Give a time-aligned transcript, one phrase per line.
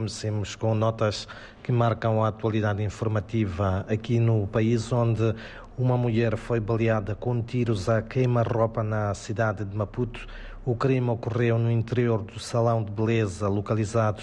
[0.00, 1.28] Comecemos com notas
[1.62, 5.34] que marcam a atualidade informativa aqui no país, onde
[5.76, 10.26] uma mulher foi baleada com tiros a queima-roupa na cidade de Maputo.
[10.64, 14.22] O crime ocorreu no interior do salão de beleza, localizado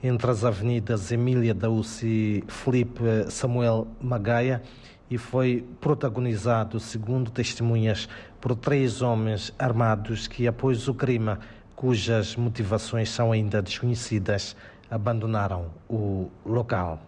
[0.00, 4.62] entre as avenidas Emília Daúce e Felipe Samuel Magaia
[5.10, 8.08] e foi protagonizado, segundo testemunhas,
[8.40, 11.36] por três homens armados que, após o crime,
[11.74, 14.56] cujas motivações são ainda desconhecidas,
[14.90, 17.00] abandonaram o local.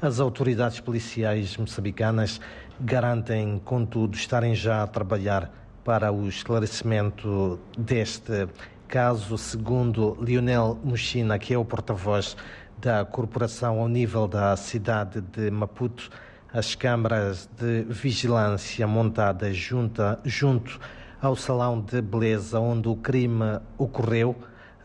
[0.00, 2.40] As autoridades policiais moçambicanas
[2.80, 5.50] garantem, contudo, estarem já a trabalhar
[5.82, 8.48] para o esclarecimento deste
[8.86, 12.36] caso, segundo Lionel Muxina, que é o porta-voz
[12.78, 16.10] da corporação ao nível da cidade de Maputo,
[16.52, 20.80] as câmaras de vigilância montadas junto
[21.20, 24.36] ao salão de beleza onde o crime ocorreu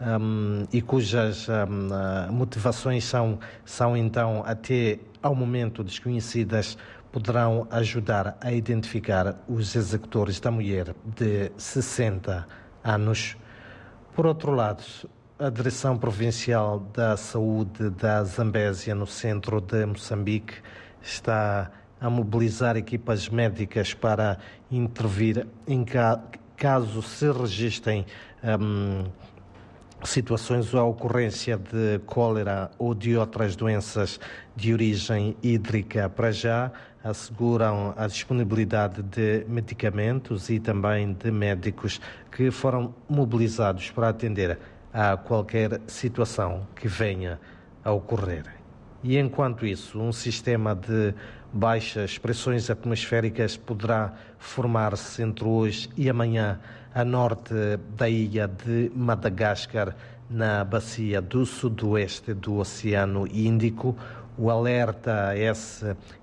[0.01, 6.77] um, e cujas um, uh, motivações são, são então até ao momento desconhecidas,
[7.11, 12.47] poderão ajudar a identificar os executores da mulher de 60
[12.83, 13.37] anos.
[14.15, 14.83] Por outro lado,
[15.37, 20.55] a Direção Provincial da Saúde da Zambésia, no centro de Moçambique,
[21.01, 24.37] está a mobilizar equipas médicas para
[24.71, 26.19] intervir em ca
[26.57, 28.05] caso se registrem
[28.43, 29.05] um,
[30.03, 34.19] situações ou a ocorrência de cólera ou de outras doenças
[34.55, 36.09] de origem hídrica.
[36.09, 36.71] Para já,
[37.03, 41.99] asseguram a disponibilidade de medicamentos e também de médicos
[42.31, 44.59] que foram mobilizados para atender
[44.93, 47.39] a qualquer situação que venha
[47.83, 48.45] a ocorrer.
[49.03, 51.13] E enquanto isso, um sistema de
[51.51, 56.59] baixas pressões atmosféricas poderá formar-se entre hoje e amanhã
[56.93, 57.53] a norte
[57.95, 59.95] da ilha de Madagascar,
[60.29, 63.97] na bacia do sudoeste do Oceano Índico.
[64.37, 65.33] O alerta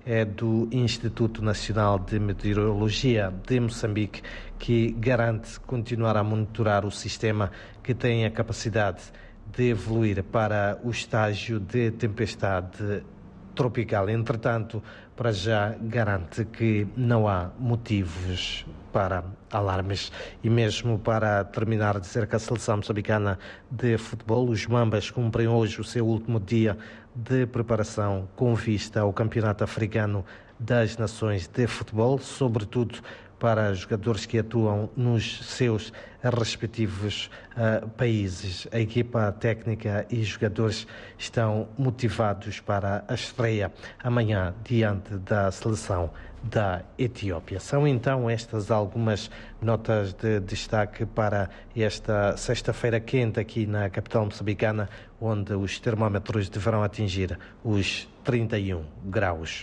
[0.05, 4.23] é do Instituto Nacional de Meteorologia de Moçambique,
[4.57, 7.51] que garante continuar a monitorar o sistema
[7.83, 9.03] que tem a capacidade
[9.55, 13.03] de evoluir para o estágio de tempestade
[13.59, 14.09] tropical.
[14.09, 14.81] Entretanto,
[15.17, 19.21] para já garante que não há motivos para
[19.51, 20.13] alarmes.
[20.41, 23.37] E mesmo para terminar, dizer que a seleção moçambicana
[23.69, 26.77] de futebol, os Mambas, cumprem hoje o seu último dia
[27.13, 30.23] de preparação com vista ao Campeonato Africano
[30.57, 32.99] das Nações de Futebol, sobretudo
[33.39, 38.67] para jogadores que atuam nos seus respectivos uh, países.
[38.71, 40.85] A equipa técnica e jogadores
[41.17, 43.71] estão motivados para a estreia
[44.03, 46.11] amanhã diante da seleção
[46.43, 47.59] da Etiópia.
[47.59, 49.29] São então estas algumas
[49.61, 54.89] notas de destaque para esta sexta-feira quente aqui na capital moçambicana,
[55.19, 59.57] onde os termómetros deverão atingir os 31 graus.